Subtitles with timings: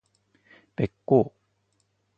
[0.75, 1.31] べっ甲